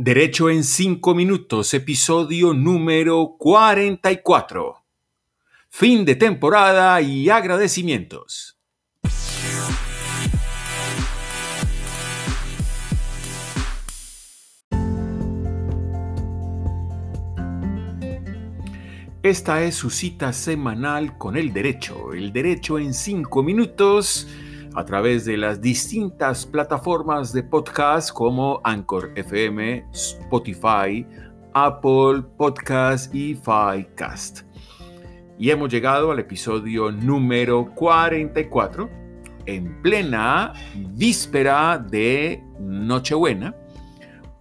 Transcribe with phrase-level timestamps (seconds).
[0.00, 4.76] Derecho en 5 minutos, episodio número 44.
[5.70, 8.60] Fin de temporada y agradecimientos.
[19.24, 24.28] Esta es su cita semanal con el derecho, el derecho en 5 minutos
[24.78, 31.04] a través de las distintas plataformas de podcast como Anchor FM, Spotify,
[31.52, 34.42] Apple Podcast y Ficast.
[35.36, 38.88] Y hemos llegado al episodio número 44
[39.46, 40.52] en plena
[40.94, 43.56] víspera de Nochebuena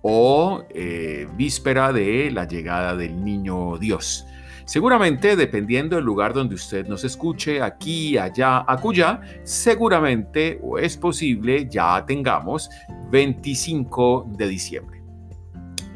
[0.04, 4.28] o eh, víspera de la llegada del niño Dios.
[4.68, 11.70] Seguramente, dependiendo del lugar donde usted nos escuche, aquí, allá, acullá, seguramente o es posible
[11.70, 12.70] ya tengamos
[13.10, 15.02] 25 de diciembre.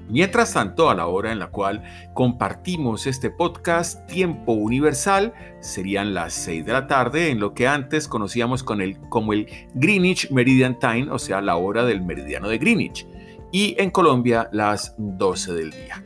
[0.07, 6.31] Mientras tanto, a la hora en la cual compartimos este podcast, tiempo universal, serían las
[6.31, 10.79] 6 de la tarde, en lo que antes conocíamos con el, como el Greenwich Meridian
[10.79, 13.05] Time, o sea, la hora del meridiano de Greenwich,
[13.51, 16.05] y en Colombia las 12 del día.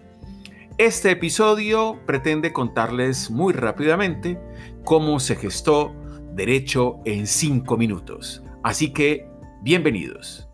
[0.78, 4.38] Este episodio pretende contarles muy rápidamente
[4.84, 5.96] cómo se gestó
[6.34, 8.44] Derecho en 5 minutos.
[8.62, 9.26] Así que,
[9.62, 10.50] bienvenidos.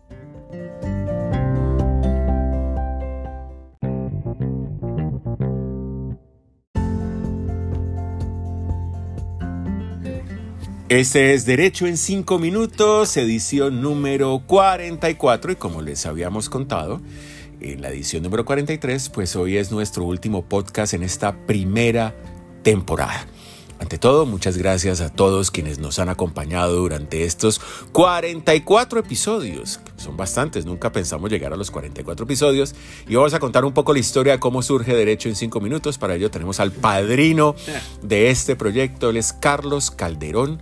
[10.88, 17.00] Este es Derecho en 5 minutos, edición número 44 y como les habíamos contado,
[17.62, 22.14] en la edición número 43, pues hoy es nuestro último podcast en esta primera
[22.62, 23.26] temporada.
[23.78, 29.80] Ante todo, muchas gracias a todos quienes nos han acompañado durante estos 44 episodios.
[29.96, 32.76] Son bastantes, nunca pensamos llegar a los 44 episodios.
[33.08, 35.98] Y vamos a contar un poco la historia de cómo surge Derecho en 5 minutos.
[35.98, 37.56] Para ello tenemos al padrino
[38.02, 40.60] de este proyecto, él es Carlos Calderón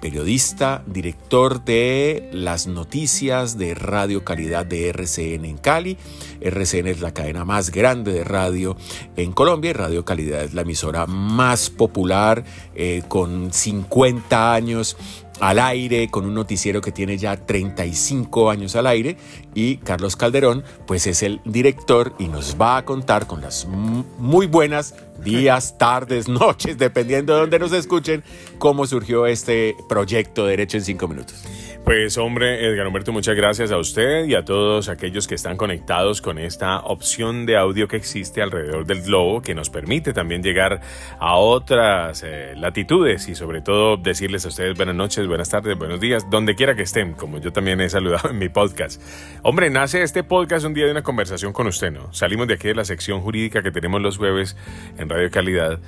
[0.00, 5.98] periodista, director de las noticias de Radio Calidad de RCN en Cali.
[6.40, 8.76] RCN es la cadena más grande de radio
[9.16, 12.44] en Colombia y Radio Calidad es la emisora más popular
[12.74, 14.96] eh, con 50 años
[15.40, 19.16] al aire, con un noticiero que tiene ya 35 años al aire
[19.54, 24.46] y Carlos Calderón pues es el director y nos va a contar con las muy
[24.46, 28.22] buenas días, tardes, noches, dependiendo de dónde nos escuchen,
[28.58, 31.44] cómo surgió este proyecto Derecho en 5 minutos.
[31.84, 36.20] Pues hombre, Edgar Humberto, muchas gracias a usted y a todos aquellos que están conectados
[36.20, 40.82] con esta opción de audio que existe alrededor del globo, que nos permite también llegar
[41.18, 46.00] a otras eh, latitudes y sobre todo decirles a ustedes buenas noches, buenas tardes, buenos
[46.00, 49.02] días, donde quiera que estén, como yo también he saludado en mi podcast.
[49.42, 52.12] Hombre, nace este podcast un día de una conversación con usted, ¿no?
[52.12, 54.56] Salimos de aquí de la sección jurídica que tenemos los jueves
[54.96, 55.80] en Radio Calidad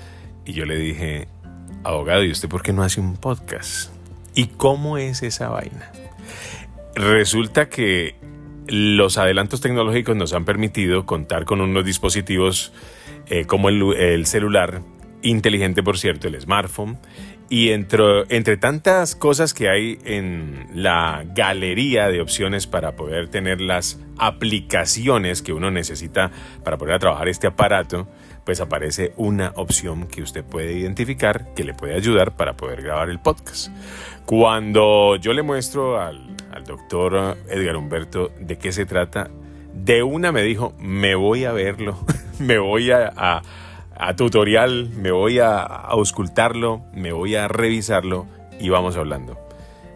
[0.45, 1.29] y yo le dije,
[1.85, 3.93] abogado, ¿y usted por qué no hace un podcast?
[4.35, 5.93] ¿Y cómo es esa vaina?
[6.95, 8.17] Resulta que
[8.67, 12.73] los adelantos tecnológicos nos han permitido contar con unos dispositivos
[13.27, 14.83] eh, como el, celular,
[15.23, 16.99] inteligente por cierto, el smartphone,
[17.49, 23.61] y entre, entre tantas cosas que hay en la galería de opciones para poder tener
[23.61, 26.31] las aplicaciones que uno necesita
[26.65, 28.09] para poder trabajar este aparato,
[28.45, 33.09] pues aparece una opción que usted puede identificar que le puede ayudar para poder grabar
[33.11, 33.69] el podcast.
[34.27, 36.37] Cuando yo le muestro al,
[36.67, 39.31] doctor Edgar Humberto de qué se trata,
[39.75, 41.99] de una me dijo, me voy a verlo,
[42.39, 43.43] me voy a,
[44.17, 48.27] tutorial, me voy a, a auscultarlo, me voy a revisarlo
[48.61, 49.39] y vamos hablando.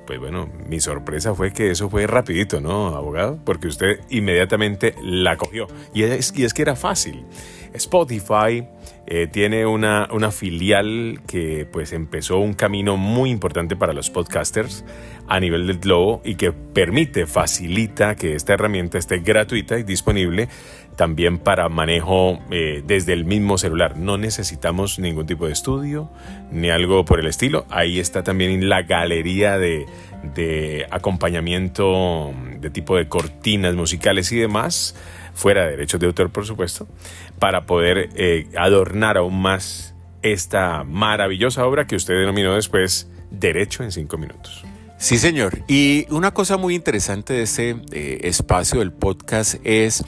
[0.07, 3.39] Pues bueno, mi sorpresa fue que eso fue rapidito, ¿no, abogado?
[3.45, 5.67] Porque usted inmediatamente la cogió.
[5.93, 7.27] Y es, y es que era fácil.
[7.77, 8.67] Spotify
[9.07, 14.85] eh, tiene una, una, filial que pues empezó un camino muy importante para los podcasters
[15.29, 20.49] a nivel del globo y que permite, facilita que esta herramienta esté gratuita y disponible
[20.97, 23.97] también para manejo eh, desde el mismo celular.
[23.97, 26.11] No necesitamos ningún tipo de estudio
[26.51, 27.67] ni algo por el estilo.
[27.69, 29.87] Ahí está también la galería de,
[30.35, 34.97] de acompañamiento de tipo de cortinas musicales y demás
[35.37, 36.89] fuera de derechos de autor, por supuesto,
[37.39, 43.93] para poder eh, adornar aún más esta maravillosa obra que usted denominó después Derecho en
[43.93, 44.65] cinco minutos.
[44.99, 45.63] Sí, señor.
[45.69, 50.03] Y una cosa muy interesante de ese eh, espacio del podcast es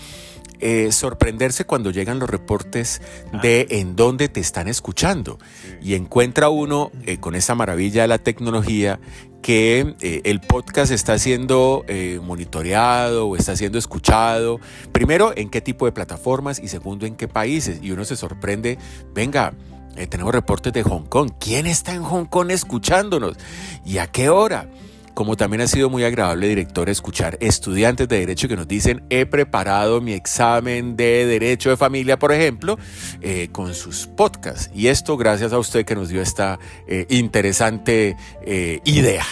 [0.61, 3.01] eh, sorprenderse cuando llegan los reportes
[3.43, 3.75] de ah.
[3.75, 5.39] en dónde te están escuchando.
[5.83, 8.99] Y encuentra uno eh, con esa maravilla de la tecnología
[9.43, 11.85] que eh, el podcast está siendo
[12.23, 14.59] monitoreado o está siendo escuchado.
[14.93, 17.81] Primero, en qué tipo de plataformas y segundo, en qué países.
[17.83, 18.79] Y uno se sorprende,
[19.15, 19.55] venga,
[20.11, 21.33] tenemos reportes de Hong Kong.
[21.39, 23.37] ¿Quién está en Hong Kong escuchándonos?
[23.85, 24.69] ¿Y a qué hora?
[25.19, 29.27] Como también ha sido muy agradable, director, escuchar estudiantes de derecho que nos dicen, he
[29.27, 32.79] preparado mi examen de derecho de familia, por ejemplo,
[33.21, 34.71] eh, con sus podcasts.
[34.73, 39.25] Y esto gracias a usted que nos dio esta eh, interesante eh, idea.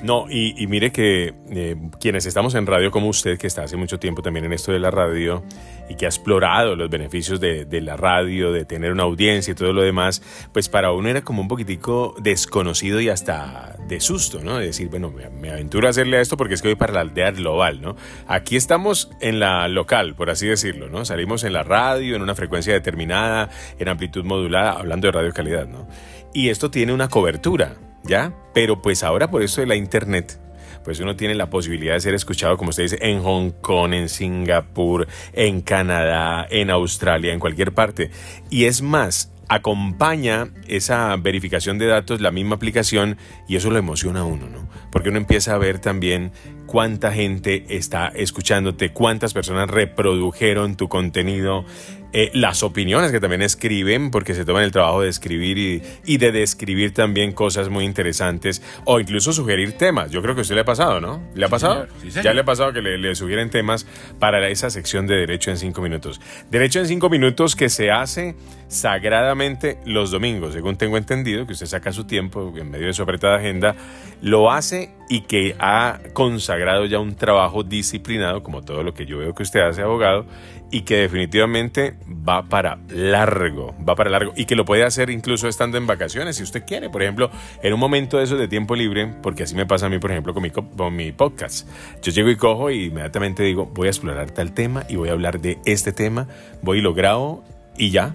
[0.00, 3.98] No, y, mire que eh, quienes estamos en radio como usted, que está hace mucho
[3.98, 5.42] tiempo también en esto de la radio
[5.88, 9.72] y que ha explorado los beneficios de, la radio, de tener una audiencia y todo
[9.72, 10.22] lo demás,
[10.52, 14.58] pues para uno era como un poquitico desconocido y hasta de susto, ¿no?
[14.58, 17.00] De decir, bueno, me, aventuro a hacerle a esto porque es que voy para la
[17.00, 17.96] aldea global, ¿no?
[18.28, 21.04] Aquí estamos en la local, por así decirlo, ¿no?
[21.06, 25.66] Salimos en la radio, en una frecuencia determinada, en amplitud modulada, hablando de radio calidad,
[25.66, 25.88] ¿no?
[26.32, 27.74] Y esto tiene una cobertura
[28.08, 28.34] ¿ya?
[28.54, 30.40] Pero pues ahora por eso de la internet,
[30.82, 34.08] pues uno tiene la posibilidad de ser escuchado, como usted dice, en Hong Kong, en
[34.08, 38.10] Singapur, en Canadá, en Australia, en cualquier parte.
[38.50, 43.16] Y es más, acompaña esa verificación de datos la misma aplicación
[43.48, 44.68] y eso lo emociona a uno, ¿no?
[44.90, 46.32] Porque uno empieza a ver también
[46.66, 51.64] cuánta gente está escuchándote, cuántas personas reprodujeron tu contenido,
[52.12, 55.58] eh, las opiniones que también escriben, porque se toman el trabajo de escribir
[56.04, 60.10] y, de describir también cosas muy interesantes o incluso sugerir temas.
[60.10, 61.22] Yo creo que a usted le ha pasado, ¿no?
[61.34, 61.86] ¿Le ha pasado?
[62.22, 63.86] Ya le ha pasado que le, sugieren temas
[64.18, 66.20] para esa sección de Derecho en cinco minutos.
[66.50, 68.36] Derecho en cinco minutos que se hace
[68.68, 73.02] sagradamente los domingos, según tengo entendido, que usted saca su tiempo en medio de su
[73.02, 73.74] apretada agenda,
[74.22, 79.18] lo hace y que ha consagrado ya un trabajo disciplinado, como todo lo que yo
[79.18, 80.26] veo que usted hace, abogado,
[80.70, 85.48] y que definitivamente va para largo, va para largo y que lo puede hacer incluso
[85.48, 87.30] estando en vacaciones si usted quiere, por ejemplo,
[87.62, 90.10] en un momento de eso de tiempo libre, porque así me pasa a mí, por
[90.10, 91.66] ejemplo, con mi, con mi podcast.
[92.02, 95.12] Yo llego y cojo y inmediatamente digo, voy a explorar tal tema y voy a
[95.12, 96.28] hablar de este tema,
[96.62, 97.44] voy y lo grabo
[97.76, 98.14] y ya,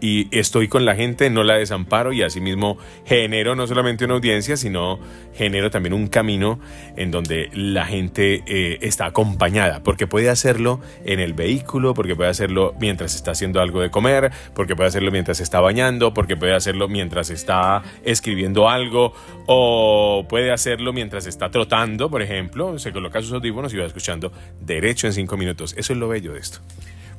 [0.00, 4.56] y estoy con la gente, no la desamparo y asimismo genero no solamente una audiencia,
[4.56, 4.98] sino
[5.34, 6.58] genero también un camino
[6.96, 12.30] en donde la gente eh, está acompañada, porque puede hacerlo en el vehículo, porque puede
[12.30, 16.54] hacerlo mientras está haciendo algo de comer, porque puede hacerlo mientras está bañando, porque puede
[16.54, 19.12] hacerlo mientras está escribiendo algo
[19.46, 24.32] o puede hacerlo mientras está trotando, por ejemplo, se coloca sus audífonos y va escuchando
[24.60, 25.74] derecho en cinco minutos.
[25.76, 26.60] Eso es lo bello de esto.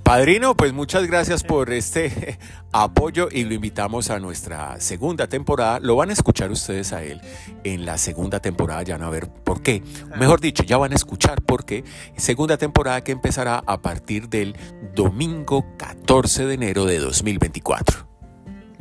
[0.04, 2.38] Padrino, pues muchas gracias por este
[2.72, 5.80] apoyo y lo invitamos a nuestra segunda temporada.
[5.80, 7.22] Lo van a escuchar ustedes a él
[7.64, 9.84] en la segunda temporada, ya van a ver por qué.
[10.18, 11.84] Mejor dicho, ya van a escuchar por qué.
[12.18, 14.56] Segunda temporada que empezará a partir del
[14.94, 18.11] domingo 14 de enero de 2024.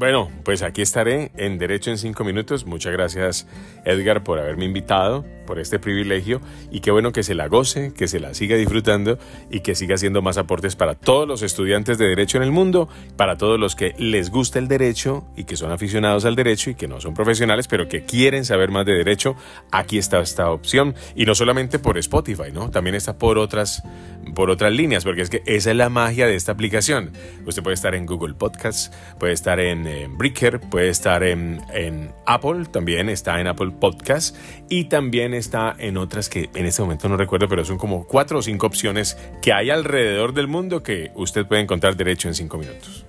[0.01, 2.65] Bueno, pues aquí estaré en Derecho en cinco minutos.
[2.65, 3.47] Muchas gracias
[3.85, 8.09] Edgar por haberme invitado, por este privilegio y qué bueno que se la goce, que
[8.09, 9.19] se la siga disfrutando
[9.51, 12.89] y que siga haciendo más aportes para todos los estudiantes de Derecho en el mundo,
[13.17, 16.77] para todos los que les gusta el derecho y que son aficionados al derecho y
[16.77, 19.37] que no son profesionales, pero que quieren saber más de derecho.
[19.71, 22.71] Aquí está esta opción y no solamente por Spotify, ¿no?
[22.71, 23.83] También está por otras,
[24.35, 27.11] por otras líneas, porque es que esa es la magia de esta aplicación.
[27.45, 32.13] Usted puede estar en Google Podcasts, puede estar en en Breaker, puede estar en, en,
[32.27, 34.37] Apple, también está en Apple Podcast
[34.69, 38.39] y también está en otras que en este momento no recuerdo, pero son como cuatro
[38.39, 42.57] o cinco opciones que hay alrededor del mundo que usted puede encontrar derecho en cinco
[42.57, 43.05] minutos.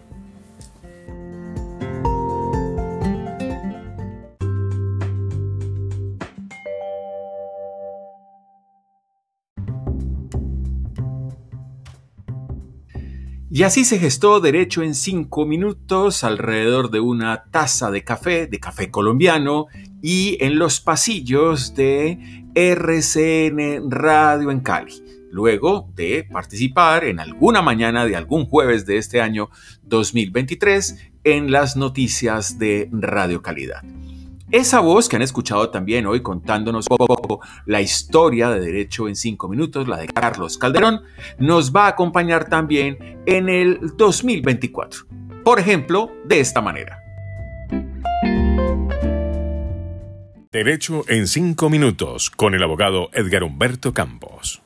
[13.54, 18.62] Y así se gestó Derecho en cinco minutos alrededor de una taza de café, de
[18.62, 19.68] café colombiano,
[20.02, 25.04] y en los pasillos de RCN Radio en Cali.
[25.32, 29.50] Luego de participar en alguna mañana de algún jueves de este año
[29.84, 33.84] 2023 en las noticias de Radio Calidad.
[34.52, 39.48] Esa voz que han escuchado también hoy contándonos poco la historia de Derecho en cinco
[39.48, 41.04] minutos, la de Carlos Calderón,
[41.38, 45.06] nos va a acompañar también en el 2024.
[45.46, 47.02] Por ejemplo, de esta manera.
[50.52, 54.62] Derecho en cinco minutos con el abogado Edgar Humberto Campos.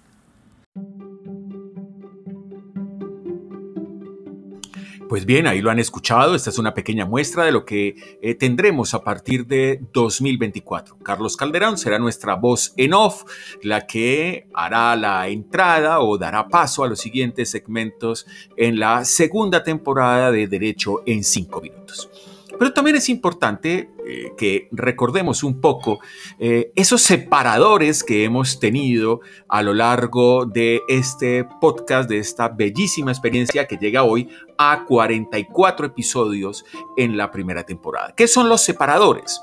[5.07, 6.33] Pues bien, ahí lo han escuchado.
[6.33, 10.97] Esta es una pequeña muestra de lo que eh, tendremos a partir de 2024.
[11.03, 13.24] Carlos Calderón será nuestra voz en off,
[13.62, 18.25] la que hará la entrada o dará paso a los siguientes segmentos
[18.57, 22.09] en la segunda temporada de Derecho en 5 minutos.
[22.57, 26.00] Pero también es importante eh, que recordemos un poco
[26.39, 33.12] eh, esos separadores que hemos tenido a lo largo de este podcast, de esta bellísima
[33.12, 36.65] experiencia que llega hoy a 44 episodios
[36.97, 38.13] en la primera temporada.
[38.15, 39.41] ¿Qué son los separadores?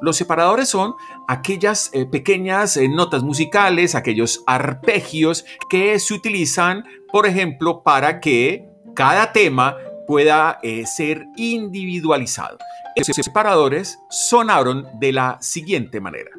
[0.00, 0.94] Los separadores son
[1.28, 9.32] aquellas eh, pequeñas notas musicales, aquellos arpegios que se utilizan, por ejemplo, para que cada
[9.32, 12.58] tema pueda eh, ser individualizado.
[12.94, 16.30] Esos separadores sonaron de la siguiente manera.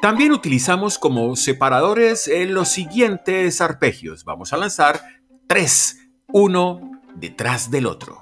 [0.00, 4.24] También utilizamos como separadores eh, los siguientes arpegios.
[4.24, 5.02] Vamos a lanzar
[5.46, 6.80] tres, uno
[7.14, 8.19] detrás del otro.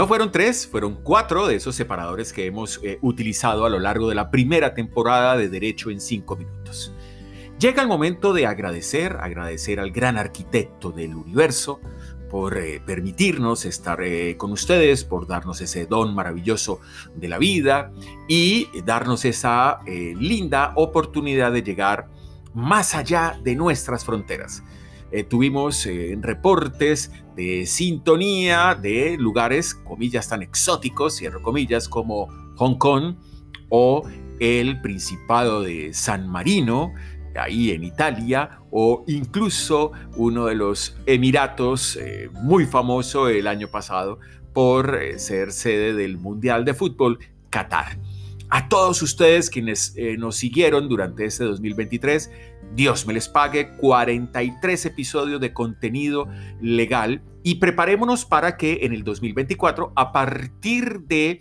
[0.00, 4.08] No fueron tres, fueron cuatro de esos separadores que hemos eh, utilizado a lo largo
[4.08, 6.94] de la primera temporada de Derecho en cinco minutos.
[7.58, 11.82] Llega el momento de agradecer, agradecer al gran arquitecto del universo
[12.30, 16.80] por eh, permitirnos estar eh, con ustedes, por darnos ese don maravilloso
[17.14, 17.92] de la vida
[18.26, 22.08] y darnos esa linda oportunidad de llegar
[22.54, 24.62] más allá de nuestras fronteras.
[25.12, 32.76] Eh, tuvimos eh, reportes de sintonía de lugares, comillas, tan exóticos, cierro comillas, como Hong
[32.76, 33.16] Kong
[33.70, 34.04] o
[34.38, 36.92] el Principado de San Marino,
[37.34, 44.18] ahí en Italia, o incluso uno de los Emiratos eh, muy famoso el año pasado
[44.52, 47.18] por ser sede del Mundial de Fútbol,
[47.50, 47.98] Qatar.
[48.48, 52.30] A todos ustedes quienes nos siguieron durante este 2023,
[52.74, 56.28] Dios me les pague 43 episodios de contenido
[56.60, 61.40] legal y preparémonos para que en el 2024, a partir de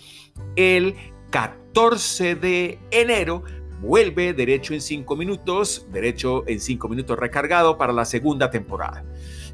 [0.55, 0.95] el
[1.29, 3.43] 14 de enero,
[3.81, 9.03] vuelve Derecho en 5 minutos, Derecho en 5 minutos recargado para la segunda temporada.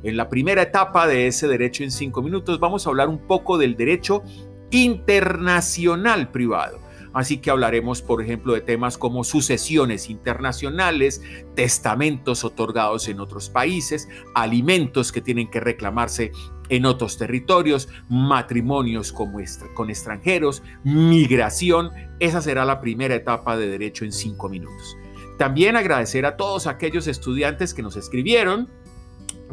[0.04, 3.58] En la primera etapa de ese Derecho en 5 minutos vamos a hablar un poco
[3.58, 4.24] del derecho
[4.72, 6.85] internacional privado
[7.16, 11.22] Así que hablaremos, por ejemplo, de temas como sucesiones internacionales,
[11.56, 16.34] testamentos otorgados en otros países, alimentos que tienen que reclamarse
[16.68, 21.92] en otros territorios, matrimonios con extranjeros, migración.
[22.20, 24.98] Esa será la primera etapa de Derecho en cinco minutos.
[25.38, 28.70] También agradecer a todos aquellos estudiantes que nos escribieron,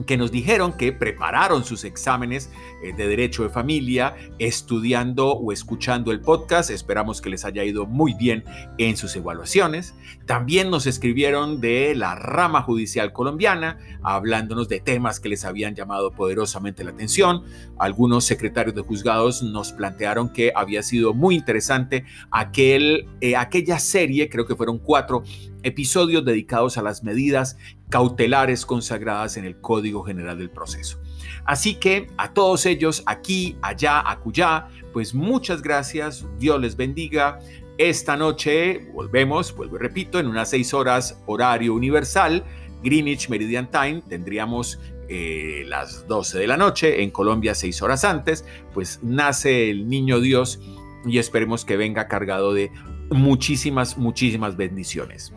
[0.06, 2.50] que nos dijeron que prepararon sus exámenes
[2.82, 6.70] eh, de derecho de familia estudiando o escuchando el podcast.
[6.70, 8.44] Esperamos que les haya ido muy bien
[8.78, 9.94] en sus evaluaciones.
[10.26, 16.12] También nos escribieron de la rama judicial colombiana, hablándonos de temas que les habían llamado
[16.12, 17.44] poderosamente la atención.
[17.78, 24.28] Algunos secretarios de juzgados nos plantearon que había sido muy interesante aquel, eh, aquella serie,
[24.28, 25.22] creo que fueron cuatro
[25.62, 27.56] episodios dedicados a las medidas
[27.88, 31.00] cautelares consagradas en el Código General del Proceso.
[31.44, 37.38] Así que a todos ellos, aquí, allá, acullá, pues muchas gracias, Dios les bendiga.
[37.78, 42.44] Esta noche volvemos, vuelvo y repito, en unas seis horas horario universal,
[42.82, 44.78] Greenwich Meridian Time, tendríamos
[45.08, 50.20] eh, las 12 de la noche, en Colombia seis horas antes, pues nace el niño
[50.20, 50.60] Dios
[51.04, 52.70] y esperemos que venga cargado de
[53.10, 55.32] muchísimas, muchísimas bendiciones.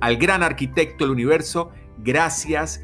[0.00, 2.82] Al gran arquitecto del universo, gracias,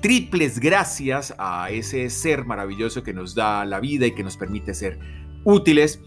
[0.00, 4.74] triples gracias a ese ser maravilloso que nos da la vida y que nos permite
[4.74, 4.98] ser
[5.44, 6.00] útiles.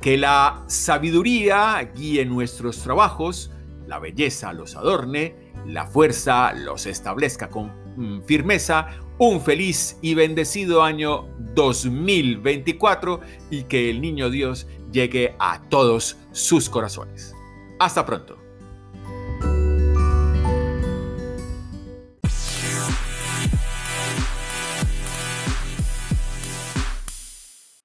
[0.02, 3.52] Que la sabiduría guíe nuestros trabajos,
[3.86, 5.36] la belleza los adorne,
[5.68, 8.88] la fuerza los establezca con mm, firmeza.
[9.22, 13.20] Un feliz y bendecido año 2024
[13.52, 17.36] y que el niño Dios llegue a todos sus corazones.
[17.80, 18.39] Hasta pronto.